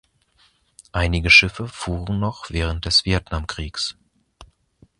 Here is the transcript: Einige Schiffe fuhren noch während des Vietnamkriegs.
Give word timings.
Einige 0.93 1.29
Schiffe 1.29 1.67
fuhren 1.67 2.17
noch 2.19 2.49
während 2.49 2.85
des 2.85 3.05
Vietnamkriegs. 3.05 3.95